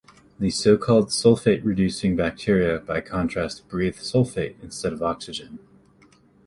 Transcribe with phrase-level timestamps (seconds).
[0.39, 5.59] The so-called sulfate-reducing bacteria, by contrast, "breathe sulfate" instead of oxygen.